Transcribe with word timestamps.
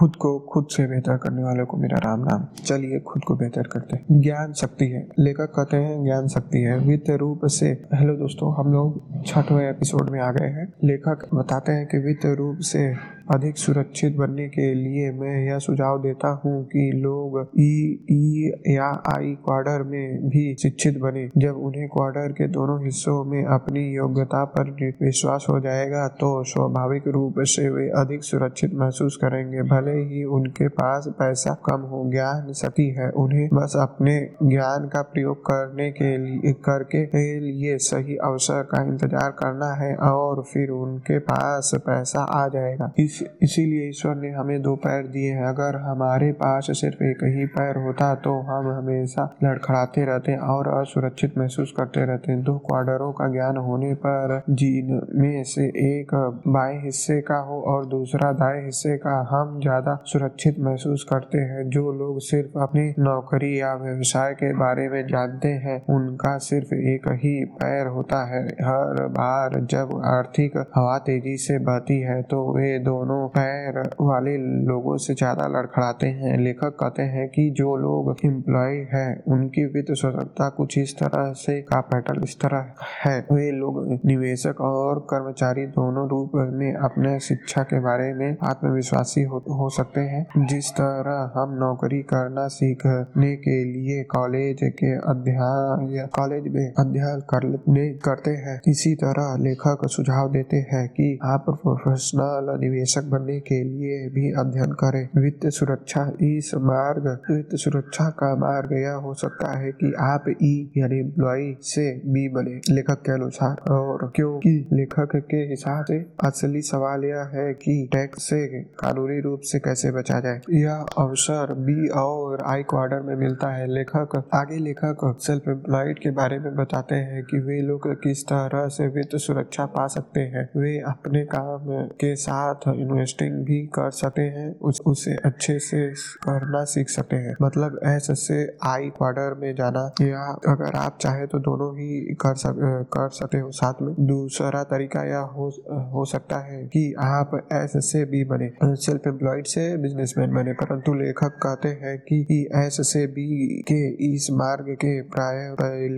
खुद 0.00 0.16
को, 0.16 0.38
खुद 0.38 0.66
से 0.70 0.86
बेहतर 0.86 1.16
करने 1.16 1.44
वालों 1.44 1.66
को 1.66 1.76
मेरा 1.76 1.98
राम 1.98 2.20
नाम। 2.20 2.46
चलिए 2.64 3.00
खुद 3.00 3.24
को 3.24 3.36
बेहतर 3.36 3.62
करते 3.62 3.96
हैं। 3.96 4.20
ज्ञान 4.20 4.52
शक्ति 4.52 4.84
है। 4.84 5.08
लेखक 5.18 5.52
कहते 5.56 5.76
हैं, 5.76 6.04
ज्ञान 6.04 6.28
शक्ति 6.28 6.58
है। 6.58 6.78
वित्त 6.78 7.10
रूप 7.10 7.40
से, 7.44 7.66
हेलो 7.94 8.14
दोस्तों, 8.14 8.54
हम 8.54 8.72
लोग 8.72 9.02
छठवें 9.26 9.70
एपिसोड 9.70 10.10
में 10.10 10.20
आ 10.20 10.32
गए 10.32 10.46
हैं। 10.46 10.72
लेखक 10.84 11.28
बताते 11.34 11.72
हैं 11.72 11.86
कि 11.86 11.98
वित्त 11.98 12.26
रूप 12.26 12.56
से 12.56 12.94
अधिक 13.30 13.58
सुरक्षित 13.58 14.16
बनने 14.16 14.46
के 14.48 14.72
लिए 14.74 15.10
मैं 15.12 15.34
यह 15.44 15.58
सुझाव 15.60 16.00
देता 16.02 16.28
हूँ 16.44 16.62
कि 16.66 16.90
लोग 16.96 17.38
ई 17.60 17.72
ई 18.12 18.50
या 18.68 18.88
आई 19.08 19.34
क्वार्टर 19.44 19.82
में 19.82 20.28
भी 20.28 20.44
शिक्षित 20.62 20.98
बने। 21.00 21.28
जब 21.38 21.56
उन्हें 21.58 21.88
क्वार्टर 21.88 22.32
के 22.32 22.48
दोनों 22.50 22.78
हिस्सों 22.84 23.22
में 23.24 23.44
अपनी 23.46 23.84
योग्यता 23.86 24.44
पर 24.46 24.70
विश्वास 25.00 25.46
हो 25.50 25.58
जाएगा 25.60 26.06
तो 26.20 26.32
स्वाभाविक 26.44 27.06
रूप 27.08 27.40
से 27.46 27.68
वे 27.70 27.88
अधिक 27.98 28.24
सुरक्षित 28.24 28.74
महसूस 28.74 29.16
करेंगे। 29.16 29.62
भले 29.70 29.96
ही 30.04 30.24
उनके 30.32 30.68
पास 30.70 31.08
पैसा 31.18 31.54
कम 31.66 31.86
हो 31.90 32.04
ज्ञान 32.10 32.52
शक्ति 32.54 32.88
है, 32.90 33.10
उन्हें 33.12 33.48
बस 33.52 33.76
अपने 33.80 34.18
ज्ञान 34.44 34.88
का 34.88 35.02
प्रयोग 35.04 35.40
करने 35.42 35.90
के 35.92 36.16
लिए, 36.18 36.52
करके 36.64 37.38
लिए 37.40 37.76
सही 37.80 38.16
अवसर 38.24 38.62
का 38.72 38.82
इंतज़ार 38.84 39.30
करना 39.38 39.72
है 39.76 39.94
और 40.04 40.42
फिर 40.44 40.70
उनके 40.72 41.18
पास 41.26 41.70
पैसा 41.86 42.22
आ 42.34 42.46
जाएगा। 42.50 42.92
इस 42.98 43.19
इसीलिए 43.42 43.88
ईश्वर 43.88 44.14
ने 44.16 44.30
हमें 44.30 44.60
दो 44.62 44.74
पैर 44.78 45.06
दिए 45.08 45.32
हैं। 45.32 45.46
अगर 45.46 45.76
हमारे 45.80 46.30
पास 46.34 46.66
सिर्फ़ 46.80 47.02
एक 47.04 47.24
ही 47.30 47.44
पैर 47.50 47.76
होता 47.84 48.14
तो 48.24 48.32
हम 48.42 48.68
हमेशा 48.70 49.24
लड़खड़ाते 49.44 50.04
रहते 50.04 50.36
और 50.48 50.68
असुरक्षित 50.70 51.38
महसूस 51.38 51.72
करते 51.76 52.04
रहते। 52.06 52.36
दो 52.42 52.56
क्वार्टरों 52.66 53.10
का 53.12 53.28
ज्ञान 53.32 53.56
होने 53.60 53.92
पर 54.04 54.40
जीन 54.52 55.00
में 55.14 55.42
से 55.46 55.64
एक 55.82 56.14
बाएँ 56.48 56.78
हिस्से 56.82 57.20
का 57.22 57.38
हो 57.42 57.60
और 57.68 57.86
दूसरा 57.88 58.32
दाएँ 58.34 58.64
हिस्से 58.64 58.96
का 58.98 59.18
हम 59.30 59.58
ज़्यादा 59.60 59.98
सुरक्षित 60.06 60.58
महसूस 60.60 61.04
करते 61.10 61.38
हैं। 61.50 61.68
जो 61.70 61.92
लोग 61.94 62.18
सिर्फ़ 62.22 62.58
अपनी 62.60 62.88
नौकरी 63.00 63.50
या 63.60 63.72
व्यवसाय 63.76 64.32
के 64.34 64.52
बारे 64.58 64.88
में 64.88 65.02
जानते 65.06 65.48
हैं, 65.64 65.76
उनका 65.90 66.36
सिर्फ़ 66.40 66.74
एक 66.74 67.08
ही 67.22 67.32
पैर 67.54 67.86
होता 67.88 68.24
है। 68.26 68.42
हर 68.62 69.06
बार 69.12 69.58
जब 69.70 69.90
आर्थिक 70.06 70.56
हवा 70.76 70.96
तेज़ी 71.00 71.36
से 71.38 71.58
बहती 71.60 71.98
है 72.02 72.20
तो 72.24 72.38
वे 72.52 72.78
दोनों 72.80 73.09
दोनों 73.10 73.28
पैर 73.28 73.78
वाले 74.00 74.36
लोगों 74.66 74.96
से 74.96 75.14
ज़्यादा 75.14 75.46
लड़खड़ाते 75.48 76.06
हैं। 76.18 76.36
लेखक 76.38 76.76
कहते 76.80 77.02
हैं 77.12 77.26
कि 77.28 77.48
जो 77.56 77.74
लोग 77.76 78.10
एम्प्लॉय 78.24 78.76
है 78.92 79.06
उनकी 79.28 79.64
वित्त 79.74 79.92
स्वतंत्रता 79.92 80.48
कुछ 80.56 80.76
इस 80.78 80.94
तरह 80.98 81.32
से 81.36 81.60
का 81.62 81.80
पैटर्न 81.90 82.22
इस 82.24 82.36
तरह 82.40 82.72
है। 82.96 83.18
वे 83.32 83.50
लोग 83.52 83.80
निवेशक 84.06 84.60
और 84.62 84.98
कर्मचारी 85.10 85.66
दोनों 85.70 86.08
रूप 86.08 86.32
में 86.52 86.72
अपने 86.80 87.18
शिक्षा 87.20 87.62
के 87.62 87.80
बारे 87.80 88.12
में 88.14 88.36
आत्मविश्वासी 88.42 89.22
हो, 89.22 89.38
हो 89.50 89.68
सकते 89.70 90.00
हैं। 90.02 90.46
जिस 90.46 90.70
तरह 90.72 91.32
हम 91.36 91.56
नौकरी 91.60 92.02
करना 92.12 92.46
सीखने 92.50 93.34
के 93.38 93.58
लिए 93.64 94.02
कॉलेज 94.14 94.62
के 94.78 94.92
अध्ययन 95.10 96.08
कॉलेज 96.16 96.48
में 96.54 96.66
अध्ययन 96.78 97.20
करने 97.30 97.88
करते 98.06 98.30
हैं 98.46 98.58
इसी 98.68 98.94
तरह 99.02 99.36
लेखक 99.40 99.86
सुझाव 99.90 100.30
देते 100.32 100.56
हैं 100.72 100.86
कि 100.90 101.10
आप 101.24 101.44
प्रोफेशनल 101.50 102.56
निवेशक 102.96 103.10
बनने 103.10 103.40
के 103.40 103.64
लिए 103.64 104.08
भी 104.08 104.32
अध्ययन 104.32 104.72
करें। 104.72 105.08
वित्त 105.16 105.46
सुरक्षा, 105.46 106.12
इस 106.20 106.50
मार्ग, 106.54 107.18
वित्त 107.30 107.50
सुरक्षा 107.54 108.10
का 108.10 108.36
मार्ग 108.36 108.72
यह 108.72 108.92
हो 108.92 109.14
सकता 109.14 109.58
है 109.58 109.72
कि 109.72 109.94
आप 109.98 110.24
ई, 110.42 110.72
यानी 110.76 110.98
एम्प्लॉय 110.98 111.54
से 111.60 112.02
बी 112.06 112.28
बने 112.28 112.74
लेखक 112.74 112.94
के 112.94 113.12
अनुसार। 113.12 113.70
और 113.70 114.12
क्योंकि 114.16 114.68
लेखक 114.72 115.08
के 115.16 115.36
हिसाब 115.36 115.84
से 115.84 116.06
असली 116.24 116.62
सवाल 116.62 117.04
यह 117.04 117.30
है 117.34 117.54
कि 117.54 117.88
टैक्स 117.92 118.22
से 118.22 118.46
कानूनी 118.62 119.20
रूप 119.20 119.40
से 119.42 119.58
कैसे 119.58 119.90
बचा 119.90 120.20
जाए। 120.20 120.40
यह 120.50 120.74
अवसर 120.98 121.54
बी 121.54 121.88
और 121.88 122.42
आई 122.46 122.62
क्वार्टर 122.62 123.00
में 123.00 123.16
मिलता 123.16 123.48
है। 123.48 123.66
लेखक, 123.66 124.28
आगे 124.34 124.56
लेखक 124.56 125.16
सेल्फ 125.20 125.48
एम्प्लॉयड 125.48 125.98
के 125.98 126.10
बारे 126.10 126.38
में 126.38 126.56
बताते 126.56 126.94
हैं 126.94 127.24
कि 127.24 127.38
वे 127.38 127.60
लोग 127.62 128.02
किस 128.02 128.24
तरह 128.24 128.68
से 128.68 128.86
वित्त 128.86 129.16
सुरक्षा 129.16 129.66
पा 129.66 129.86
सकते 129.86 130.20
हैं। 130.20 130.60
वे 130.60 130.78
अपने 130.78 131.24
काम 131.24 131.60
के 132.00 132.16
साथ 132.16 132.54
इन्वेस्टिंग 132.80 133.34
भी 133.44 133.60
कर 133.74 133.90
सकते 133.92 134.22
हैं, 134.30 134.48
उस, 134.60 134.80
उसे 134.86 135.14
अच्छे 135.24 135.58
से 135.60 135.86
करना 136.22 136.64
सीख 136.66 136.88
सकते 136.88 137.16
हैं। 137.16 137.34
मतलब 137.42 137.78
एस 137.86 138.06
से 138.20 138.40
आई 138.66 138.88
क्वार्टर 138.90 139.34
में 139.40 139.54
जाना, 139.54 139.84
या 140.02 140.24
अगर 140.48 140.76
आप 140.78 140.98
चाहे 141.00 141.26
तो 141.26 141.38
दोनों 141.40 141.72
ही 141.74 142.14
कर 142.20 142.34
सक, 142.36 142.56
कर 142.92 143.08
सकते 143.10 143.38
हो 143.38 143.50
साथ 143.52 143.82
में। 143.82 143.94
दूसरा 144.06 144.62
तरीका 144.66 145.04
यह 145.04 145.28
हो 145.30 145.48
हो 145.92 146.04
सकता 146.04 146.38
है 146.42 146.62
कि 146.66 146.82
आप 147.00 147.30
एस 147.52 147.72
से 147.84 148.04
बी 148.04 148.24
बने 148.24 148.50
सेल्फ 148.64 149.06
एम्प्लॉयड 149.06 149.46
से 149.46 149.66
बिजनेसमैन 149.78 150.34
बने, 150.34 150.52
परंतु 150.54 150.94
लेखक 150.94 151.38
कहते 151.42 151.68
हैं 151.80 151.98
कि 152.02 152.40
एस 152.56 152.76
से 152.88 153.06
बी 153.08 153.26
के 153.62 153.80
इस 154.06 154.28
मार्ग 154.32 154.72
के 154.76 155.00
प्राय 155.10 155.48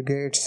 गेट्स 0.02 0.46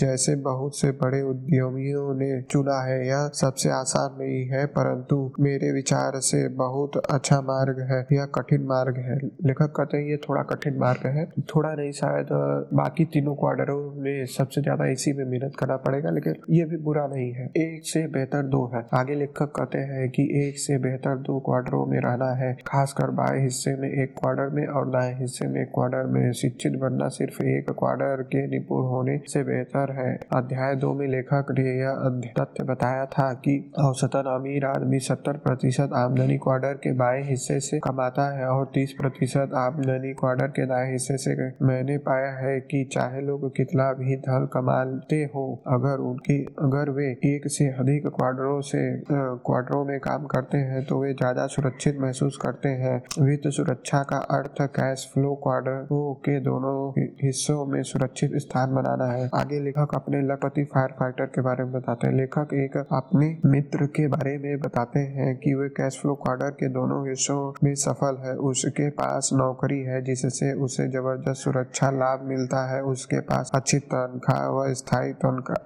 जैसे 0.00 0.34
बहुत 0.42 0.78
से 0.78 0.90
बड़े 0.96 1.22
उद्यमियों 1.24 2.14
ने 2.16 2.30
चुना 2.42 2.80
है। 2.82 2.98
यह 3.06 3.28
सबसे 3.34 3.70
आसान 3.70 4.16
नहीं 4.18 4.42
है, 4.48 4.64
परंतु 4.68 5.16
मेरे 5.40 5.65
विचार 5.72 6.12
से 6.20 6.48
बहुत 6.48 6.96
अच्छा 6.96 7.40
मार्ग 7.40 7.80
है 7.80 8.06
यह 8.12 8.24
कठिन 8.24 8.62
मार्ग 8.62 8.96
है। 8.96 9.16
लेखक 9.16 9.72
कहते 9.76 9.96
हैं, 9.96 10.04
ये 10.04 10.16
थोड़ा 10.16 10.42
कठिन 10.42 10.76
मार्ग 10.76 11.06
है। 11.06 11.26
थोड़ा 11.26 11.74
नहीं, 11.74 11.92
शायद, 11.92 12.26
बाकी 12.74 13.04
तीनों 13.04 13.34
क्वार्टरों 13.34 14.02
में 14.02 14.26
सबसे 14.26 14.62
ज़्यादा 14.62 14.86
इसी 14.86 15.12
में 15.12 15.24
मेहनत 15.24 15.56
करना 15.58 15.76
पड़ेगा, 15.76 16.10
लेकिन 16.10 16.34
ये 16.50 16.64
भी 16.64 16.76
बुरा 16.76 17.06
नहीं 17.06 17.32
है। 17.32 17.46
एक 17.56 17.80
से 17.84 18.06
बेहतर 18.06 18.42
दो 18.42 18.70
है। 18.74 18.86
आगे 18.94 19.14
लेखक 19.14 19.52
कहते 19.56 19.78
हैं 19.78 20.08
कि 20.10 20.48
एक 20.48 20.58
से 20.58 20.78
बेहतर 20.78 21.16
दो 21.16 21.38
क्वार्टरों 21.40 21.86
में 21.86 21.98
रहना 22.00 22.30
है। 22.32 22.52
खासकर 22.66 23.10
बाएँ 23.10 23.42
हिस्से 23.42 23.74
में 23.76 23.88
एक 23.90 24.14
क्वार्टर 24.18 24.48
में 24.48 24.66
और 24.66 24.88
दाएँ 24.88 25.14
हिस्से 25.14 25.46
में 25.46 25.60
एक 25.62 25.68
क्वार्टर 25.68 26.06
में। 26.06 26.32
शिक्षित 26.32 26.72
बनना 26.72 27.08
सिर्फ़ 27.08 27.42
एक 27.42 27.70
क्वार्टर 27.70 28.22
के 28.22 28.46
निपुण 28.46 28.84
होने 28.84 29.20
से 29.28 29.42
बेहतर 29.44 29.92
है। 29.92 30.18
अध्याय 30.32 30.74
दो 30.76 30.92
में 30.94 31.06
लेखक 31.08 31.46
ने 31.50 31.64
यह 31.78 32.20
तथ्य 32.38 32.64
बताया 32.64 33.04
था 33.06 33.32
कि 33.34 33.72
औसतन 33.78 34.34
अमीर 34.34 34.64
आदमी 34.64 34.98
सत्तर 34.98 35.36
प्रतिशत 35.56 35.90
आमदनी 35.96 36.36
क्वार्टर 36.38 36.72
के 36.76 36.92
बाएँ 36.94 37.22
हिस्से 37.24 37.58
से 37.60 37.78
कमाता 37.80 38.24
है 38.30 38.46
और 38.46 38.64
तीस 38.74 38.92
प्रतिशत 38.98 39.50
आमदनी 39.56 40.12
क्वार्टर 40.14 40.48
के 40.56 40.64
दाएँ 40.66 40.90
हिस्से 40.92 41.16
से 41.18 41.34
मैंने 41.66 41.96
पाया 42.08 42.30
है 42.38 42.58
कि 42.62 42.82
चाहे 42.92 43.20
लोग 43.20 43.48
कितना 43.56 43.92
भी 43.92 44.16
धन 44.18 44.48
कमाते 44.52 45.22
हो, 45.34 45.44
अगर 45.68 46.00
उनकी, 46.00 46.36
अगर 46.60 46.90
वे 46.90 47.06
एक 47.26 47.48
से 47.48 47.68
अधिक 47.74 48.06
क्वार्टरों 48.08 48.60
से 48.62 48.82
क्वार्टरों 49.10 49.84
में 49.84 49.98
काम 50.00 50.26
करते 50.26 50.58
हैं 50.66 50.84
तो 50.86 51.00
वे 51.02 51.12
ज़्यादा 51.14 51.46
सुरक्षित 51.46 51.98
महसूस 52.00 52.38
करते 52.42 52.68
हैं। 52.82 52.96
वित्त 53.20 53.48
सुरक्षा 53.50 54.02
का 54.10 54.18
अर्थ 54.38 54.62
कैश 54.76 55.08
फ्लो 55.14 55.34
क्वार्टरों 55.44 56.12
के 56.20 56.38
दोनों 56.42 56.76
हिस्सों 57.24 57.64
में 57.66 57.82
सुरक्षित 57.84 58.36
स्थान 58.42 58.74
बनाना 58.74 59.10
है। 59.12 59.28
आगे 59.34 59.60
लेखक 59.64 59.94
अपने 59.94 60.22
लखपति 60.24 60.64
फायर 60.74 60.94
फाइटर 61.00 61.26
के 61.34 61.42
बारे 61.42 61.64
में 61.64 61.72
बताते 61.72 62.06
हैं। 62.06 62.14
लेखक 62.16 62.54
एक 62.56 62.76
अपने 62.92 63.36
मित्र 63.46 63.86
के 63.96 64.06
बारे 64.08 64.36
में 64.38 64.58
बताते 64.60 65.00
हैं 65.16 65.34
कि 65.46 65.54
वे 65.54 65.68
कैश 65.70 65.98
फ्लो 66.02 66.14
क्वार्टर 66.16 66.50
के 66.52 66.68
दोनों 66.70 67.00
हिस्सों 67.08 67.40
में 67.64 67.74
सफल 67.76 68.16
है। 68.20 68.34
उसके 68.46 68.88
पास 68.96 69.30
नौकरी 69.34 69.80
है, 69.82 70.02
जिससे 70.04 70.52
उसे 70.60 70.88
ज़बरदस्त 70.90 71.42
सुरक्षा 71.42 71.90
लाभ 71.92 72.24
मिलता 72.28 72.64
है। 72.66 72.82
उसके 72.86 73.20
पास 73.28 73.50
अच्छी 73.54 73.78
तनख्वाह 73.86 74.46
व 74.50 74.72
स्थायी 74.74 75.12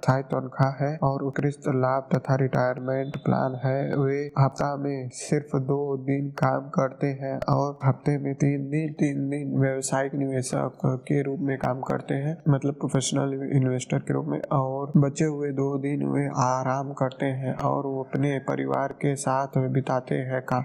स्थायी 0.00 0.22
तनख्वाह 0.24 0.72
है 0.80 0.96
और 1.02 1.22
उत्कृष्ट 1.22 1.68
लाभ 1.76 2.08
तथा 2.14 2.34
रिटायरमेंट 2.34 3.16
प्लान 3.24 3.54
है। 3.64 3.78
वे 3.96 4.18
हफ़्ता 4.38 4.74
में 4.76 5.08
सिर्फ़ 5.14 5.56
दो 5.70 5.80
दिन 6.06 6.28
काम 6.38 6.68
करते 6.70 7.06
हैं 7.22 7.34
और 7.48 7.78
हफ़्ते 7.84 8.16
में 8.18 8.34
तीन 8.34 8.68
दिन 8.70 8.92
तीन 9.00 9.28
दिन 9.30 9.56
व्यवसायिक 9.60 10.14
निवेशक 10.14 10.78
के 11.08 11.22
रूप 11.22 11.40
में 11.42 11.56
काम 11.58 11.80
करते 11.82 12.14
हैं 12.16 12.36
मतलब 12.48 12.74
प्रोफेशनल 12.74 13.34
इन्वेस्टर 13.52 13.98
के 14.00 14.14
रूप 14.14 14.26
में। 14.26 14.40
और 14.52 14.92
बचे 14.96 15.24
हुए 15.26 15.50
दो 15.52 15.76
दिन 15.78 16.06
वे 16.08 16.26
आराम 16.42 16.92
करते 16.94 17.26
हैं 17.42 17.54
और 17.64 17.86
वो 17.86 18.02
अपने 18.04 18.38
परिवार 18.48 18.92
के 19.02 19.14
साथ 19.16 19.56
बिताते 19.72 20.14
हैं 20.14 20.40
का 20.42 20.58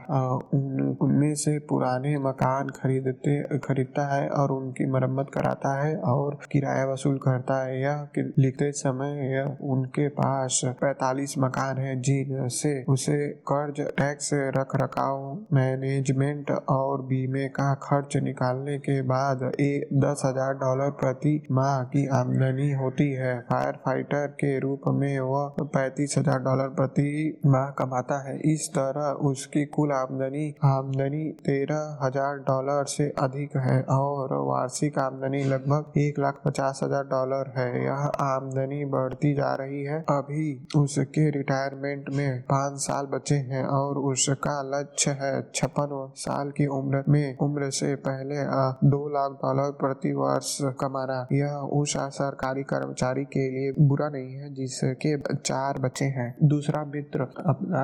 उन, 0.53 0.97
उनमें 1.01 1.33
से 1.35 1.57
पुराने 1.59 2.17
मकान 2.19 2.69
खरीदते, 2.69 3.57
खरीदता 3.59 4.05
है 4.13 4.27
और 4.29 4.51
उनकी 4.51 4.85
मरम्मत 4.91 5.29
कराता 5.33 5.73
है 5.81 5.95
और 6.05 6.37
किराया 6.51 6.85
वसूल 6.85 7.17
करता 7.17 7.61
है 7.63 7.81
यह 7.81 8.07
लिखते 8.39 8.71
समय 8.71 9.33
यह 9.33 9.57
उनके 9.63 10.07
पास 10.09 10.61
45 10.83 11.37
मकान 11.39 11.77
है 11.77 11.95
जिन 12.01 12.47
से 12.49 12.73
उसे 12.89 13.17
कर्ज, 13.51 13.81
टैक्स 13.97 14.29
रख 14.33 14.75
रखाव 14.75 15.33
मैनेजमेंट 15.53 16.51
और 16.69 17.01
बीमे 17.01 17.47
का 17.49 17.73
खर्च 17.83 18.17
निकालने 18.23 18.77
के 18.79 19.01
बाद 19.01 19.43
एक 19.59 19.89
दस 19.99 20.21
हज़ार 20.25 20.53
डॉलर 20.55 20.89
प्रति 20.99 21.41
माह 21.51 21.83
की 21.83 22.05
आमदनी 22.15 22.71
होती 22.73 23.11
है। 23.11 23.39
फायर 23.41 23.73
फाइटर 23.85 24.27
के 24.27 24.57
रूप 24.59 24.81
में 24.95 25.19
वह 25.19 25.55
पैतीस 25.61 26.15
हज़ार 26.17 26.39
डॉलर 26.39 26.69
प्रति 26.75 27.39
माह 27.45 27.69
कमाता 27.69 28.17
है। 28.29 28.37
इस 28.53 28.69
तरह 28.69 28.94
उसकी 29.25 29.65
कुल 29.67 29.91
आमदनी 29.91 30.47
आमदनी 30.65 31.23
तेरह 31.45 31.97
हज़ार 32.01 32.37
डॉलर 32.47 32.85
से 32.87 33.09
अधिक 33.19 33.55
है 33.57 33.81
और 33.91 34.33
वार्षिक 34.47 34.99
आमदनी 34.99 35.43
लगभग 35.45 35.97
एक 35.99 36.19
लाख 36.19 36.41
पचास 36.45 36.79
हज़ार 36.83 37.03
डॉलर 37.05 37.51
है। 37.57 37.83
यह 37.83 38.05
आमदनी 38.21 38.83
बढ़ती 38.87 39.33
जा 39.35 39.53
रही 39.55 39.83
है। 39.83 39.99
अभी 40.11 40.47
उसके 40.77 41.29
रिटायरमेंट 41.31 42.09
में 42.13 42.41
पाँच 42.43 42.79
साल 42.81 43.05
बचे 43.07 43.35
हैं 43.45 43.63
और 43.73 43.97
उसका 44.05 44.61
लक्ष्य 44.69 45.11
है 45.21 45.33
छप्पन 45.55 45.93
साल 46.17 46.51
की 46.51 46.67
उम्र 46.69 47.03
में, 47.09 47.37
उम्र 47.37 47.69
से 47.71 47.93
पहले 48.01 48.43
दो 48.85 49.07
लाख 49.09 49.31
डॉलर 49.43 49.71
प्रति 49.79 50.11
वर्ष 50.13 50.57
कमाना। 50.81 51.25
यह 51.33 51.53
उस 51.73 51.93
सरकारी 51.97 52.63
कर्मचारी 52.65 53.23
के 53.27 53.49
लिए 53.51 53.71
बुरा 53.79 54.09
नहीं 54.09 54.33
है, 54.33 54.53
जिसके 54.53 55.17
चार 55.35 55.79
बच्चे 55.79 56.05
हैं। 56.07 56.35
दूसरा 56.45 56.83
मित्र 56.85 57.21
अपना 57.21 57.83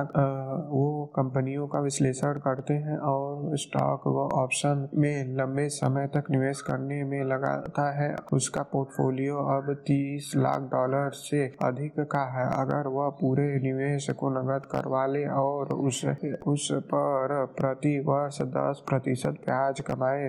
वो 0.70 1.01
कंपनियों 1.12 1.66
का 1.66 1.80
विश्लेषण 1.80 2.38
करते 2.40 2.74
हैं 2.84 2.96
और 3.06 3.56
स्टॉक 3.58 4.06
व 4.08 4.28
ऑप्शन 4.34 4.88
में 4.96 5.34
लंबे 5.36 5.68
समय 5.70 6.06
तक 6.14 6.30
निवेश 6.30 6.60
करने 6.60 7.02
में 7.04 7.22
लगाता 7.24 7.90
है। 7.92 8.14
उसका 8.32 8.62
पोर्टफोलियो 8.72 9.36
अब 9.50 9.72
तीस 9.86 10.32
लाख 10.36 10.60
डॉलर 10.72 11.10
से 11.14 11.44
अधिक 11.62 12.00
का 12.12 12.24
है। 12.32 12.46
अगर 12.60 12.88
वह 12.88 13.08
पूरे 13.20 13.46
निवेश 13.62 14.08
को 14.18 14.30
नकद 14.30 14.66
करवा 14.66 15.06
ले 15.06 15.24
और 15.36 15.74
उस 15.74 16.04
उस 16.46 16.68
पर 16.84 17.34
प्रति 17.56 17.98
वर्ष 18.06 18.40
दस 18.50 18.82
प्रतिशत 18.88 19.38
ब्याज 19.44 19.80
कमाए, 19.80 20.28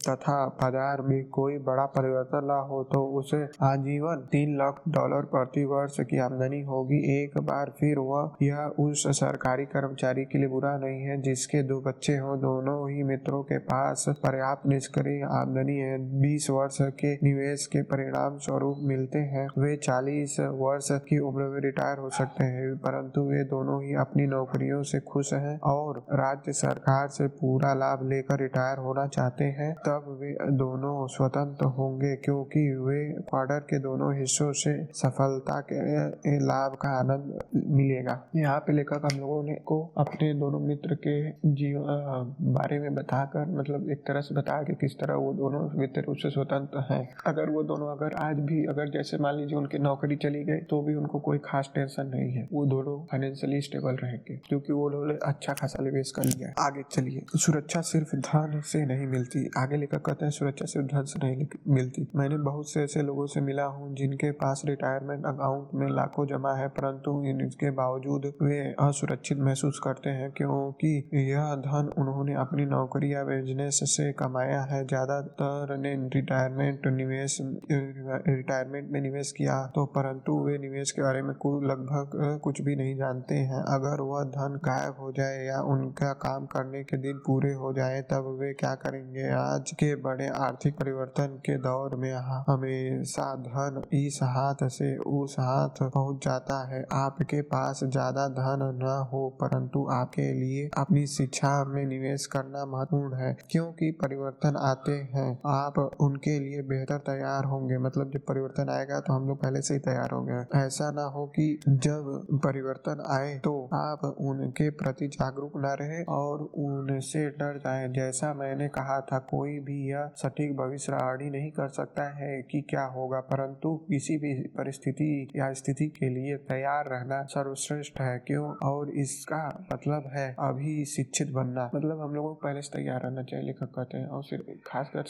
तथा 0.00 0.36
बाज़ार 0.54 1.00
में 1.02 1.24
कोई 1.30 1.58
बड़ा 1.64 1.84
परिवर्तन 1.94 2.44
न 2.44 2.58
हो 2.68 2.82
तो 2.84 3.04
उसे 3.18 3.42
आजीवन 3.62 4.26
तीन 4.32 4.56
लाख 4.58 4.80
डॉलर 4.88 5.24
प्रति 5.30 5.64
वर्ष 5.66 5.96
की 6.00 6.18
आमदनी 6.20 6.60
होगी। 6.64 6.98
एक 7.14 7.38
बार 7.40 7.72
फिर 7.78 7.98
वह, 8.00 8.30
यह 8.42 8.58
उस 8.80 9.06
सरकारी 9.18 9.64
कर्मचारी 9.94 10.24
के 10.24 10.38
लिए 10.38 10.48
बुरा 10.48 10.76
नहीं 10.78 11.02
है, 11.02 11.20
जिसके 11.22 11.62
दो 11.62 11.80
बच्चे 11.80 12.16
हों, 12.16 12.38
दोनों 12.40 12.90
ही 12.90 13.02
मित्रों 13.02 13.42
के 13.42 13.58
पास 13.64 14.04
पर्याप्त 14.22 14.66
निष्क्रिय 14.66 15.22
आमदनी 15.30 15.76
है। 15.76 15.98
बीस 16.20 16.48
वर्ष 16.50 16.78
के 17.00 17.12
निवेश 17.24 17.66
के 17.66 17.82
परिणाम 17.82 18.38
स्वरूप 18.38 18.78
मिलते 18.82 19.18
हैं। 19.34 19.46
वे 19.58 19.74
चालीस 19.76 20.36
वर्ष 20.40 20.88
की 21.08 21.18
उम्र 21.20 21.44
में 21.44 21.60
रिटायर 21.60 21.98
हो 21.98 22.10
सकते 22.10 22.44
हैं, 22.44 22.74
परंतु 22.78 23.20
वे 23.22 23.42
दोनों 23.44 23.82
ही 23.84 23.94
अपनी 23.96 24.26
नौकरियों 24.26 24.82
से 24.82 25.00
खुश 25.08 25.32
हैं 25.34 25.58
और 25.64 25.98
राज्य 26.12 26.52
सरकार 26.54 27.08
से 27.08 27.26
पूरा 27.34 27.72
लाभ 27.74 28.08
लेकर 28.10 28.40
रिटायर 28.40 28.78
होना 28.78 29.06
चाहते 29.08 29.44
हैं। 29.58 29.72
तब 29.86 30.16
वे 30.20 30.32
दोनों 30.56 31.06
स्वतंत्र 31.06 31.66
होंगे, 31.78 32.14
क्योंकि 32.16 32.68
वे 32.80 33.02
क्वार्टर 33.30 33.60
के 33.70 33.78
दोनों 33.78 34.12
हिस्सों 34.18 34.52
से 34.54 34.74
सफलता 34.94 35.60
के 35.72 36.38
लाभ 36.40 36.76
का 36.82 36.88
आनंद 36.98 37.38
मिलेगा। 37.70 38.20
यहाँ 38.36 38.58
पे 38.58 38.72
लेखक 38.72 39.02
हम 39.04 39.18
लोगों 39.20 39.42
ने 39.44 39.54
को 39.66 39.83
अपने 39.98 40.32
दोनों 40.34 40.60
मित्र 40.60 40.94
के 41.06 41.14
जीवन 41.54 42.34
बारे 42.54 42.78
में 42.78 42.94
बताकर 42.94 43.50
मतलब 43.50 43.90
एक 43.90 44.02
तरह 44.06 44.20
से 44.20 44.34
बताया 44.34 44.62
कि 44.62 44.74
किस 44.76 44.98
तरह 45.00 45.14
वो 45.16 45.32
दोनों 45.34 45.62
वित्त 45.74 45.98
रूप 45.98 46.16
से 46.16 46.30
स्वतंत्र 46.30 46.84
हैं। 46.90 47.02
अगर 47.26 47.50
वो 47.50 47.62
दोनों, 47.64 47.88
अगर 47.88 48.14
आज 48.18 48.40
भी, 48.42 48.64
अगर 48.66 48.90
जैसे 48.90 49.18
मान 49.18 49.36
लीजिए 49.36 49.56
उनकी 49.58 49.78
नौकरी 49.80 50.16
चली 50.16 50.42
गई 50.44 50.60
तो 50.70 50.80
भी 50.82 50.94
उनको 50.94 51.20
कोई 51.20 51.38
खास 51.44 51.70
टेंशन 51.74 52.06
नहीं 52.06 52.30
है। 52.32 52.48
वो 52.52 52.64
दोनों 52.66 52.98
फाइनेंशियली 53.06 53.60
स्टेबल 53.60 53.96
रहेंगे, 53.96 54.40
क्योंकि 54.48 54.72
वो 54.72 54.88
लोग 54.88 55.18
अच्छा 55.24 55.52
खासा 55.54 55.82
निवेश 55.84 56.10
कर 56.16 56.24
लिया 56.24 56.52
आगे 56.60 56.82
चलिए, 56.90 57.24
सुरक्षा 57.36 57.80
सिर्फ़ 57.84 58.14
धन 58.18 58.60
से 58.64 58.84
नहीं 58.86 59.06
मिलती। 59.08 59.48
आगे 59.58 59.76
लेकर 59.76 59.98
कहते 60.00 60.24
हैं, 60.24 60.32
सुरक्षा 60.32 60.66
सिर्फ़ 60.66 60.86
धन 60.88 61.04
से 61.04 61.18
नहीं 61.24 61.46
मिलती। 61.68 62.06
मैंने 62.16 62.36
बहुत 62.44 62.70
से 62.70 62.82
ऐसे 62.82 63.02
लोगों 63.02 63.26
से 63.26 63.40
मिला 63.42 63.64
हूँ, 63.66 63.94
जिनके 63.94 64.30
पास 64.34 64.62
रिटायरमेंट 64.66 65.26
अकाउंट 65.26 65.74
में 65.74 65.88
लाखों 65.90 66.26
जमा 66.26 66.54
है, 66.54 66.68
परंतु 66.70 67.22
इनके 67.26 67.70
बावजूद 67.72 68.32
वे 68.42 68.58
असुरक्षित 68.80 69.38
महसूस 69.40 69.73
करते 69.78 70.10
हैं 70.10 70.30
क्योंकि 70.32 70.92
यह 71.30 71.54
धन 71.60 71.90
उन्होंने 71.98 72.34
अपनी 72.36 72.64
नौकरी 72.66 73.12
या 73.12 73.22
बिज़नेस 73.24 73.80
से 73.88 74.12
कमाया 74.14 74.60
है। 74.64 74.84
ज़्यादातर 74.86 75.76
ने 75.78 75.94
रिटायरमेंट 76.14 76.86
निवेश 76.94 77.38
रिटायरमेंट 77.40 78.90
में 78.90 79.00
निवेश 79.00 79.32
किया 79.32 79.56
तो 79.74 79.84
परंतु 79.96 80.38
वे 80.40 80.58
निवेश 80.58 80.90
के 80.90 81.02
बारे 81.02 81.22
में 81.22 81.32
लगभग 81.64 82.38
कुछ 82.44 82.60
भी 82.62 82.76
नहीं 82.76 82.96
जानते 82.96 83.34
हैं। 83.34 83.62
अगर 83.74 84.00
वह 84.02 84.22
धन 84.30 84.58
गायब 84.64 84.96
हो 85.00 85.10
जाए 85.12 85.44
या 85.44 85.60
उनका 85.68 86.12
काम 86.20 86.46
करने 86.46 86.82
के 86.84 86.96
दिन 86.98 87.18
पूरे 87.26 87.52
हो 87.54 87.72
जाए, 87.72 88.00
तब 88.02 88.36
वे 88.40 88.52
क्या 88.54 88.74
करेंगे? 88.76 89.28
आज 89.32 89.70
के 89.72 89.94
बड़े 90.02 90.28
आर्थिक 90.38 90.74
परिवर्तन 90.74 91.36
के 91.46 91.56
दौर 91.60 91.96
में 91.96 92.12
हमेशा 92.48 93.34
धन 93.42 93.82
इस 93.96 94.18
हाथ 94.24 94.68
से 94.70 94.96
उस 95.14 95.36
हाथ 95.40 95.82
पहुँच 95.84 96.24
जाता 96.24 96.62
है। 96.68 96.84
आपके 96.94 97.40
पास 97.50 97.80
ज़्यादा 97.84 98.28
धन 98.30 98.62
न 98.82 98.96
हो 99.12 99.28
परंतु 99.40 99.63
आपके 99.92 100.32
लिए 100.34 100.68
अपनी 100.78 101.06
शिक्षा 101.06 101.52
में 101.64 101.84
निवेश 101.86 102.26
करना 102.26 102.64
महत्वपूर्ण 102.66 103.14
है, 103.14 103.36
क्योंकि 103.50 103.90
परिवर्तन 104.02 104.56
आते 104.58 104.92
हैं। 105.14 105.28
आप 105.46 105.78
उनके 106.00 106.38
लिए 106.40 106.62
बेहतर 106.62 106.98
तैयार 106.98 107.44
होंगे। 107.44 107.78
मतलब 107.78 108.10
जब 108.10 108.20
परिवर्तन 108.28 108.68
आएगा 108.70 109.00
तो 109.00 109.12
हम 109.12 109.28
लोग 109.28 109.40
पहले 109.42 109.60
से 109.62 109.74
ही 109.74 109.80
तैयार 109.80 110.10
होंगे 110.10 110.32
ऐसा 110.58 110.90
ना 110.90 111.02
हो 111.02 111.26
कि 111.26 111.58
जब 111.68 112.26
परिवर्तन 112.44 113.04
आए 113.10 113.38
तो 113.38 113.52
आप 113.74 114.04
उनके 114.04 114.68
प्रति 114.72 115.06
जागरूक 115.08 115.56
न 115.56 115.76
रहे 115.80 116.02
और 116.10 116.42
उनसे 116.64 117.28
डर 117.30 117.58
जाए। 117.58 117.88
जैसा 117.88 118.32
मैंने 118.34 118.68
कहा 118.68 119.00
था, 119.00 119.18
कोई 119.18 119.58
भी 119.60 119.78
यह 119.90 120.10
सटीक 120.16 120.56
भविष्यवाणी 120.56 121.30
नहीं 121.30 121.50
कर 121.50 121.68
सकता 121.68 122.08
है 122.16 122.40
कि 122.42 122.60
क्या 122.60 122.84
होगा, 122.86 123.20
परंतु 123.22 123.74
किसी 123.88 124.16
भी 124.18 124.34
परिस्थिति 124.58 125.32
या 125.36 125.52
स्थिति 125.52 125.86
के 125.88 126.08
लिए 126.08 126.36
तैयार 126.48 126.88
रहना 126.88 127.22
सर्वश्रेष्ठ 127.30 128.00
है। 128.00 128.18
क्यों? 128.18 128.54
और 128.64 128.90
इसका 128.90 129.42
मतलब 129.72 130.10
है 130.12 130.34
अभी 130.40 130.84
शिक्षित 130.86 131.30
बनना। 131.30 131.70
मतलब 131.74 132.00
हम 132.00 132.14
लोगों 132.14 132.28
को 132.28 132.40
पहले 132.44 132.62
से 132.62 132.70
तैयार 132.72 133.00
रहना 133.02 133.22
चाहिए, 133.22 133.46
लेखक 133.46 133.72
कहते 133.76 133.98
हैं, 133.98 134.06
और 134.06 134.24
सिर्फ़ 134.24 134.50
खासकर 134.66 135.04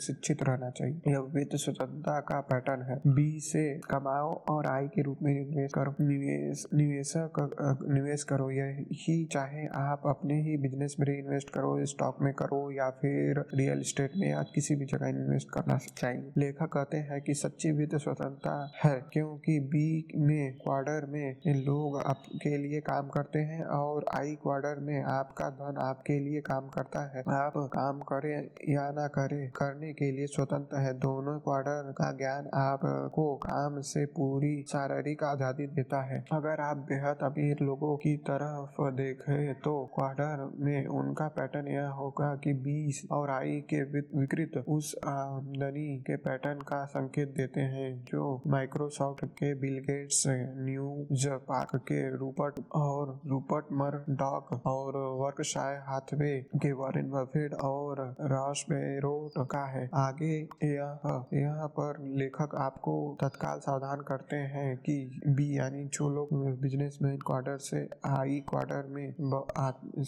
शिक्षित 0.00 0.42
रहना 0.42 0.70
चाहिए। 0.70 1.00
यह 1.08 1.18
वित्त 1.34 1.56
स्वतंत्रता 1.56 2.18
का 2.20 2.40
पैटर्न 2.42 2.82
है। 2.82 2.96
बी 3.06 3.28
से 3.40 3.64
कमाओ 3.90 4.32
और 4.50 4.66
आय 4.66 4.86
के 4.88 5.02
रूप 5.02 5.18
में 5.22 5.32
निवेश 5.34 5.72
करो। 5.74 5.94
निवेश 6.00 6.64
निवेशक 6.74 7.40
निवेश 7.88 8.22
करो। 8.24 8.50
यही 8.50 9.24
चाहे 9.32 9.66
आप 9.78 10.02
अपने 10.06 10.40
ही 10.42 10.56
बिज़नेस 10.58 10.96
में 11.00 11.06
इन्वेस्ट 11.18 11.50
करो 11.50 11.84
स्टॉक 11.86 12.16
में 12.22 12.32
करो, 12.34 12.60
या 12.72 12.88
फिर 13.00 13.44
रियल 13.54 13.82
स्टेट 13.82 14.12
में 14.16 14.28
या 14.30 14.42
किसी 14.54 14.74
भी 14.76 14.86
जगह 14.86 15.08
इन्वेस्ट 15.08 15.48
करना 15.54 15.78
चाहिए। 15.98 16.32
लेखक 16.38 16.68
कहते 16.72 16.96
हैं 17.08 17.20
कि 17.22 17.34
सच्ची 17.34 17.70
वित्त 17.72 17.96
स्वतंत्रता 17.96 18.56
है, 18.84 18.94
क्योंकि 19.12 19.58
बी 19.68 19.86
में 20.16 20.56
क्वार्टर 20.56 21.06
में 21.06 21.36
लोग 21.58 21.96
आपके 22.02 22.56
लिए 22.58 22.80
काम 22.80 23.08
करते 23.08 23.38
हैं 23.40 23.64
और 23.64 23.87
आई 24.14 24.34
क्वार्टर 24.42 24.80
में 24.82 25.02
आपका 25.04 25.48
धन 25.52 25.76
आपके 25.80 26.18
लिए 26.20 26.40
काम 26.42 26.68
करता 26.70 27.00
है। 27.06 27.22
आप 27.34 27.52
काम 27.72 28.00
करें 28.08 28.48
या 28.68 28.90
ना 28.92 29.06
करे, 29.08 29.46
करने 29.56 29.92
के 29.92 30.10
लिए 30.12 30.26
स्वतंत्र 30.28 30.78
है। 30.78 30.92
दोनों 30.98 31.38
क्वार्टर 31.40 31.92
का 31.92 32.10
ज्ञान 32.18 32.48
आपको 32.56 33.34
काम 33.38 33.80
से 33.84 34.04
पूरी 34.12 34.54
शारीरिक 34.68 35.24
आज़ादी 35.24 35.66
देता 35.68 36.02
है। 36.04 36.24
अगर 36.32 36.60
आप 36.60 36.76
बेहद 36.88 37.22
अमीर 37.24 37.62
लोगों 37.62 37.96
की 37.96 38.16
तरफ़ 38.28 38.80
देखें 38.94 39.54
तो 39.60 39.74
क्वार्टर 39.94 40.44
में 40.58 40.86
उनका 40.88 41.26
पैटर्न 41.30 41.68
यह 41.68 41.88
होगा 41.98 42.34
कि 42.44 42.52
बीस 42.60 43.02
और 43.12 43.30
आई 43.30 43.60
के 43.70 43.82
विकृत 43.82 44.62
उस 44.68 44.94
आमदनी 45.08 45.96
के 46.00 46.16
पैटर्न 46.18 46.60
का 46.68 46.84
संकेत 46.88 47.34
देते 47.36 47.60
हैं, 47.68 47.88
जो 48.04 48.42
माइक्रोसॉफ्ट 48.46 49.24
के 49.34 49.52
बिल 49.56 49.78
गेट्स, 49.80 50.22
न्यूज़ 50.28 51.28
पार्क 51.48 51.76
के 51.82 52.00
रूपर्ट 52.16 52.60
और 52.74 53.18
रूपर्ट 53.26 53.72
मर, 53.78 54.04
डॉक 54.10 54.52
और 54.66 54.96
वर्कशाय 55.20 55.76
हाथवे 55.86 56.30
के 56.56 56.72
वॉरेन 56.72 57.10
बफेट 57.10 57.54
और 57.64 58.00
रॉस 58.30 58.64
बेरोट 58.70 59.46
का 59.50 59.64
है। 59.66 59.88
आगे 59.94 60.34
यह, 60.64 61.26
यहाँ 61.34 61.68
पर 61.78 62.02
लेखक 62.18 62.54
आपको 62.58 62.94
तत्काल 63.20 63.58
सावधान 63.58 64.00
करते 64.08 64.36
हैं 64.54 64.76
कि 64.78 64.96
बी, 65.28 65.48
यानी 65.58 65.84
जो 65.88 66.08
लोग 66.08 66.28
बिज़नेस 66.60 66.98
मैन 67.02 67.16
क्वार्टर 67.26 67.56
से 67.60 67.88
आई 68.06 68.40
क्वार्टर 68.48 68.86
में 68.88 69.14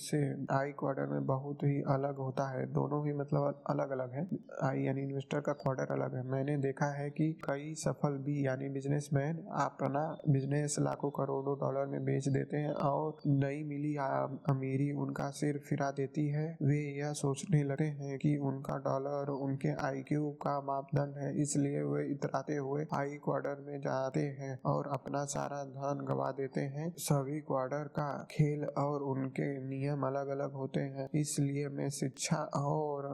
से 0.00 0.20
आई 0.54 0.72
क्वार्टर 0.78 1.06
में 1.06 1.26
बहुत 1.26 1.62
ही 1.64 1.80
अलग 1.88 2.16
होता 2.16 2.48
है। 2.50 2.64
दोनों 2.72 3.04
ही 3.06 3.12
मतलब 3.12 3.62
अलग 3.70 3.90
अलग 3.90 4.12
है। 4.14 4.26
आई 4.62 4.82
यानी 4.82 5.02
इन्वेस्टर 5.02 5.40
का 5.40 5.52
क्वार्टर 5.62 5.92
अलग 5.92 6.14
है। 6.14 6.22
मैंने 6.30 6.56
देखा 6.58 6.86
है 6.92 7.08
कि 7.10 7.32
कई 7.44 7.74
सफल 7.78 8.18
बी 8.26 8.46
यानी 8.46 8.68
बिजनेसमैन 8.68 9.44
अपना 9.60 10.04
बिज़नेस 10.28 10.76
लाखों 10.80 11.10
करोड़ों 11.10 11.56
डॉलर 11.58 11.86
में 11.86 12.04
बेच 12.04 12.28
देते 12.28 12.56
हैं 12.56 12.72
और 12.90 13.16
नई 13.26 13.59
मिली 13.64 13.94
अमीरी 13.96 14.90
उनका 14.98 15.28
सिर 15.32 15.58
फिरा 15.60 15.90
देती 15.92 16.26
है। 16.28 16.46
वे 16.62 16.78
यह 16.98 17.12
सोचने 17.14 17.62
लगे 17.64 17.84
हैं 17.96 18.18
कि 18.18 18.36
उनका 18.44 18.76
डॉलर 18.80 19.30
उनके 19.32 19.72
आई 19.80 20.04
का 20.12 20.60
मापदंड 20.62 21.16
है, 21.16 21.30
इसलिए 21.42 21.82
वे 21.84 22.04
इतराते 22.06 22.56
हुए 22.56 22.86
आई 22.94 23.16
क्वार्टर 23.24 23.64
में 23.66 23.80
जाते 23.80 24.20
हैं 24.38 24.58
और 24.66 24.88
अपना 24.92 25.24
सारा 25.26 25.62
धन 25.66 26.04
गवा 26.06 26.30
देते 26.32 26.60
हैं। 26.60 26.88
सभी 26.98 27.40
क्वार्टर 27.42 27.88
का 27.90 28.08
खेल 28.30 28.64
और 28.78 29.02
उनके 29.04 29.48
नियम 29.60 30.06
अलग 30.06 30.28
अलग 30.30 30.52
होते 30.52 30.80
हैं, 30.80 31.08
इसलिए 31.14 31.68
मैं 31.70 31.88
शिक्षा 31.90 32.42
और 32.56 33.06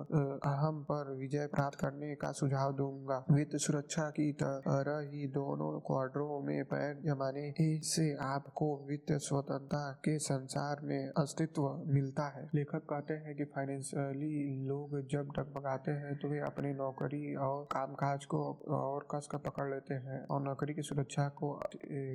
अहम 0.44 0.82
पर 0.82 1.14
विजय 1.16 1.46
प्राप्त 1.46 1.78
करने 1.78 2.14
का 2.14 2.32
सुझाव 2.32 2.72
दूँगा। 2.76 3.24
वित्त 3.30 3.56
सुरक्षा 3.58 4.08
की 4.10 4.30
तरह 4.42 4.98
ही 5.10 5.26
दोनों 5.32 5.78
क्वार्टरों 5.86 6.40
में 6.42 6.64
पैर 6.64 7.00
जमाने 7.04 7.52
से 7.86 8.12
आपको 8.22 8.66
वित्त 8.88 9.12
स्वतंत्रता 9.20 9.90
के 10.04 10.18
संसार 10.36 10.80
में 10.84 11.12
अस्तित्व 11.18 11.68
मिलता 11.88 12.28
है। 12.30 12.44
लेखक 12.54 12.86
कहते 12.90 13.14
हैं 13.16 13.34
कि 13.36 13.44
फाइनेंशियली 13.54 14.66
लोग 14.66 14.98
जब 15.10 15.28
डगमगाते 15.36 15.90
हैं 15.94 16.16
तो 16.18 16.28
वे 16.28 16.38
अपनी 16.42 16.72
नौकरी 16.74 17.34
और 17.42 17.62
कामकाज 17.72 18.24
को 18.26 18.42
और 18.76 19.06
कस 19.10 19.28
कर 19.32 19.38
पकड़ 19.40 19.68
लेते 19.70 19.94
हैं 20.06 20.20
और 20.26 20.42
नौकरी 20.42 20.74
की 20.74 20.82
सुरक्षा 20.84 21.28
को 21.38 21.52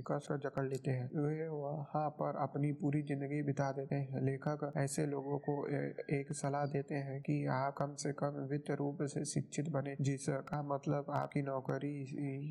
कस 0.07 0.27
कर 0.27 0.37
जकड़ 0.39 0.65
लेते 0.65 0.91
हैं। 0.91 1.09
वे 1.17 1.47
वहाँ 1.49 2.09
पर 2.19 2.37
अपनी 2.41 2.71
पूरी 2.81 3.01
ज़िंदगी 3.03 3.41
बिता 3.43 3.71
देते 3.71 3.95
हैं। 3.95 4.21
लेखक 4.21 4.71
ऐसे 4.77 5.05
लोगों 5.07 5.37
को 5.39 5.55
एक 6.15 6.31
सलाह 6.33 6.65
देते 6.67 6.95
हैं 6.97 7.19
कि 7.21 7.45
आप 7.51 7.75
कम 7.77 7.95
से 7.97 8.11
कम 8.13 8.39
वित्त 8.51 8.71
रूप 8.79 8.97
से 9.05 9.23
शिक्षित 9.25 9.69
बने, 9.71 9.95
जिसका 10.01 10.61
मतलब 10.65 11.05
आपकी 11.13 11.41
नौकरी 11.43 11.93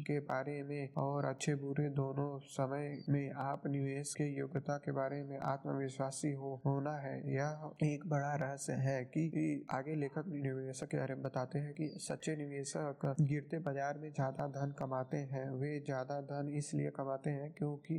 के 0.07 0.19
बारे 0.27 0.62
में 0.65 0.89
और 0.99 1.25
अच्छे 1.27 1.55
बुरे 1.57 1.89
दोनों 1.97 2.29
समय 2.50 2.97
में 3.09 3.31
आप 3.41 3.67
निवेश 3.69 4.15
के 4.15 4.25
योग्यता 4.31 4.77
के 4.79 4.93
बारे 4.93 5.23
में 5.25 5.39
आत्मविश्वासी 5.50 6.33
हो, 6.33 6.61
होना 6.66 6.97
है। 6.99 7.14
यह 7.35 7.71
एक 7.85 8.09
बड़ा 8.09 8.35
रहस्य 8.37 8.73
है 8.80 9.02
कि 9.07 9.66
आगे 9.73 9.95
लेखक 9.97 10.25
निवेशक 10.28 10.88
के 10.88 10.97
बारे 10.97 11.14
में 11.14 11.23
बताते 11.23 11.59
हैं 11.59 11.73
कि 11.75 11.88
सच्चे 12.00 12.37
निवेशक 12.37 13.07
गिरते 13.23 13.59
बाज़ार 13.61 13.99
में 13.99 14.11
ज़्यादा 14.11 14.47
धन 14.50 14.75
कमाते 14.78 15.16
हैं। 15.33 15.49
वे 15.52 15.78
ज़्यादा 15.80 16.21
धन 16.26 16.49
इसलिए 16.57 16.90
कमाते 16.92 17.30
हैं 17.33 17.50
क्योंकि 17.52 17.99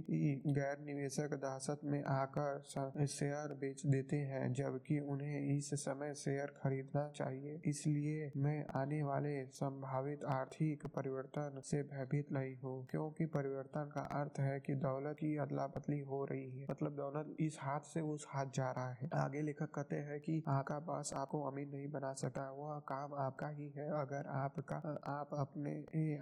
गैर 0.49 0.77
निवेशक 0.85 1.33
दहशत 1.35 1.79
में 1.85 2.03
आकर 2.03 3.05
शेयर 3.07 3.53
बेच 3.55 3.85
देते 3.87 4.17
हैं, 4.17 4.51
जबकि 4.53 4.99
उन्हें 5.01 5.57
इस 5.57 5.69
समय 5.81 6.13
शेयर 6.15 6.53
खरीदना 6.57 7.07
चाहिए। 7.15 7.59
इसलिए 7.65 8.31
मैं 8.37 8.65
आने 8.75 9.01
वाले 9.03 9.33
संभावित 9.53 10.23
आर्थिक 10.31 10.85
परिवर्तन 10.95 11.61
से 11.65 11.81
भयभीत 11.85 12.31
नहीं 12.31 12.55
हूँ, 12.57 12.85
क्योंकि 12.91 13.25
परिवर्तन 13.31 13.89
का 13.95 14.01
अर्थ 14.19 14.39
है 14.39 14.59
कि 14.59 14.75
दौलत 14.77 15.15
की 15.15 15.35
अदला 15.39 15.67
बदली 15.69 15.99
हो 16.01 16.23
रही 16.25 16.49
है। 16.51 16.65
मतलब 16.71 16.95
दौलत 16.95 17.35
इस 17.41 17.57
हाथ 17.61 17.79
से 17.85 18.01
उस 18.03 18.25
हाथ 18.29 18.45
जा 18.55 18.69
रहा 18.71 18.91
है। 18.93 19.09
आगे 19.15 19.41
लेखक 19.41 19.71
कहते 19.75 19.95
हैं 20.01 20.19
कि 20.21 20.41
आका 20.49 20.79
बस 20.81 21.11
आपको 21.15 21.41
अमीर 21.43 21.67
नहीं 21.67 21.91
बना 21.91 22.13
सकता। 22.15 22.49
वह 22.51 22.79
काम 22.87 23.13
आपका 23.19 23.47
ही 23.49 23.69
है। 23.69 23.89
अगर 23.99 24.27
आपका 24.29 24.75
आप 25.09 25.33
अपने 25.35 25.73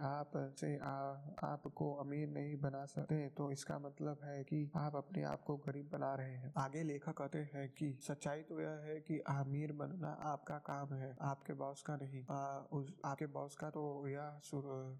आप 0.05 0.31
से 0.59 0.75
आपको 1.45 1.91
अमीर 1.95 2.27
नहीं 2.29 2.55
बना 2.61 2.85
सकते 2.87 3.17
तो 3.37 3.51
इसका 3.51 3.77
मतलब 3.79 4.19
है 4.23 4.43
कि 4.43 4.59
आप 4.77 4.95
अपने 4.95 5.23
आप 5.25 5.43
को 5.43 5.55
गरीब 5.59 5.89
बना 5.93 6.13
रहे 6.15 6.35
हैं। 6.35 6.53
आगे 6.57 6.83
लेखक 6.83 7.17
कहते 7.17 7.39
हैं 7.53 7.67
कि 7.71 7.91
सच्चाई 8.01 8.41
तो 8.43 8.59
यह 8.61 8.81
है 8.83 8.99
कि 9.01 9.19
अमीर 9.29 9.71
बनना 9.73 10.11
आपका 10.25 10.57
काम 10.65 10.93
है 10.93 11.15
आपके 11.23 11.53
बॉस 11.55 11.81
का 11.81 11.95
नहीं। 11.95 12.23
आ, 12.25 12.59
उस 12.71 12.93
आपके 13.05 13.25
बॉस 13.29 13.55
का 13.55 13.69
तो 13.69 13.83
यह 14.07 14.39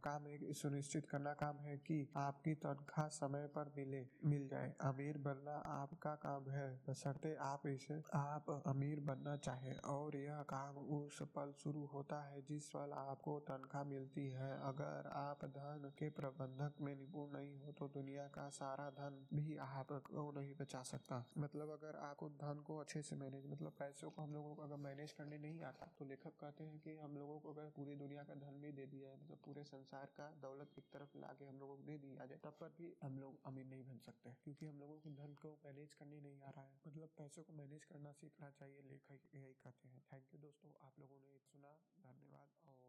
काम 0.03 0.27
एक 0.27 0.47
सुनिश्चित 0.55 1.05
करना 1.05 1.33
काम 1.35 1.57
है 1.59 1.77
कि 1.79 1.97
आपकी 2.17 2.53
तनख्वाह 2.57 3.07
समय 3.13 3.47
पर 3.55 3.71
मिले 3.77 4.05
मिल 4.25 4.47
जाए। 4.47 4.73
अमीर 4.83 5.17
बनना 5.19 5.55
आपका 5.73 6.08
काम 6.15 6.49
है। 6.49 6.67
बशर्ते 6.89 7.33
आप 7.43 7.65
इसे, 7.67 8.01
आप 8.15 8.49
अमीर 8.67 8.99
बनना 9.01 9.35
चाहे 9.37 9.73
और 9.87 10.15
यह 10.15 10.41
काम 10.49 10.77
उस 10.97 11.21
पल 11.35 11.51
शुरू 11.53 11.85
होता 11.85 12.21
है 12.23 12.41
जिस 12.41 12.69
पल 12.69 12.91
आपको 12.95 13.39
तनख्वाह 13.47 13.83
मिलती 13.85 14.27
है। 14.29 14.51
अगर 14.63 15.09
आप 15.15 15.45
धन 15.51 15.91
के 15.99 16.09
प्रबंधक 16.11 16.81
में 16.81 16.95
निपुण 16.95 17.31
नहीं 17.31 17.57
हो 17.59 17.71
तो 17.71 17.87
दुनिया 17.89 18.27
का 18.29 18.47
सारा 18.51 18.89
धन 18.91 19.19
भी 19.33 19.57
आपको 19.59 20.31
नहीं 20.31 20.53
बचा 20.59 20.81
सकता। 20.85 21.23
मतलब 21.37 21.69
अगर 21.71 21.95
आपको 21.99 22.29
धन 22.39 22.63
को 22.67 22.77
अच्छे 22.77 23.01
से 23.01 23.15
मैनेज 23.15 23.45
मतलब 23.47 23.73
पैसों 23.79 24.09
को 24.09 24.21
हम 24.21 24.33
लोगों 24.33 24.55
को 24.55 24.61
अगर 24.61 24.75
मैनेज 24.79 25.11
करने 25.11 25.37
नहीं 25.39 25.61
आता 25.63 25.91
तो 25.99 26.05
लेखक 26.05 26.35
कहते 26.39 26.63
हैं 26.63 26.79
कि 26.79 26.95
हम 26.97 27.17
लोगों 27.17 27.39
को 27.39 27.51
अगर 27.51 27.69
पूरी 27.75 27.95
दुनिया 27.95 28.23
का 28.23 28.35
धन 28.37 28.61
भी 28.61 28.71
दे 28.71 28.85
दिया 28.87 29.09
है 29.09 29.15
मतलब 29.15 29.37
पूरे 29.45 29.63
संसार 29.63 30.05
का 30.17 30.29
दौलत 30.41 30.77
एक 30.77 30.85
तरफ़ 30.93 31.17
ला 31.17 31.33
के 31.39 31.45
हम 31.45 31.59
लोगों 31.59 31.75
को 31.75 31.83
दे 31.83 31.97
दिया 31.97 32.25
जाए, 32.25 32.37
तब 32.43 32.55
पर 32.59 32.73
भी 32.77 32.93
हम 33.03 33.19
लोग 33.19 33.39
अमीर 33.47 33.65
नहीं 33.65 33.83
बन 33.83 33.97
सकते। 34.05 34.35
क्योंकि 34.43 34.65
हम 34.65 34.79
लोगों 34.79 34.95
को 34.95 35.09
धन 35.15 35.33
को 35.41 35.49
मैनेज 35.65 35.93
करने 35.99 36.19
नहीं 36.21 36.41
आ 36.41 36.49
रहा 36.49 36.65
है। 36.65 36.79
मतलब 36.87 37.09
पैसों 37.17 37.43
को 37.43 37.53
मैनेज 37.53 37.85
करना 37.85 38.11
सीखना 38.13 38.49
चाहिए, 38.51 38.81
लेखक 38.83 39.35
यही 39.35 39.53
कहते 39.63 39.89
हैं। 39.89 40.01
थैंक 40.13 40.33
यू 40.33 40.39
दोस्तों, 40.39 40.71
आप 40.81 40.99
लोगों 40.99 41.19
ने 41.19 41.37
सुना, 41.45 41.73
धन्यवाद 41.99 42.49
और 42.65 42.88